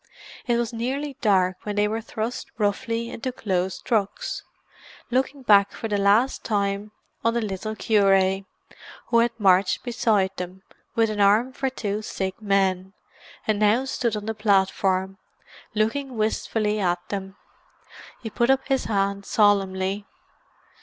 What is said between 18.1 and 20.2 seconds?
He put up his hand solemnly.